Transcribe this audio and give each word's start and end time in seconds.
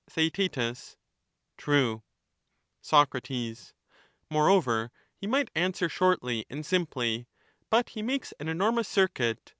Theaet 0.09 0.57
True. 1.57 2.01
Soc, 2.81 3.13
Moreover, 4.31 4.91
he 5.15 5.27
might 5.27 5.51
answer 5.53 5.89
shortly 5.89 6.43
and 6.49 6.65
simply, 6.65 7.27
but 7.69 7.89
he 7.89 8.01
makes 8.01 8.31
an 8.39 8.47
enormous 8.49 8.87
circuit. 8.87 9.37